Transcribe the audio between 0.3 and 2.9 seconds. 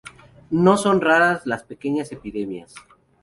No son raras las pequeñas epidemias.